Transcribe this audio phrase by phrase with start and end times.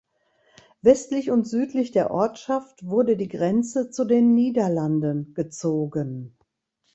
[0.81, 6.39] Westlich und südlich der Ortschaft wurde die Grenze zu den Niederlanden gezogen.